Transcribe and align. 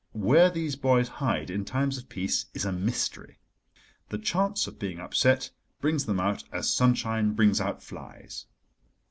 Where 0.13 0.49
these 0.49 0.75
boys 0.75 1.09
hide 1.21 1.51
in 1.51 1.63
times 1.63 1.95
of 1.99 2.09
peace 2.09 2.47
is 2.55 2.65
a 2.65 2.71
mystery. 2.71 3.37
The 4.09 4.17
chance 4.17 4.65
of 4.65 4.79
being 4.79 4.99
upset 4.99 5.51
brings 5.79 6.05
them 6.07 6.19
out 6.19 6.43
as 6.51 6.73
sunshine 6.73 7.33
brings 7.33 7.61
out 7.61 7.83
flies. 7.83 8.47